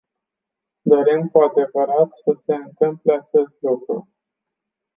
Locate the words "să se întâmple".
2.13-3.13